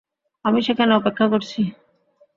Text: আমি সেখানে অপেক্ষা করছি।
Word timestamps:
আমি 0.45 0.59
সেখানে 0.61 0.91
অপেক্ষা 0.95 1.25
করছি। 1.27 1.59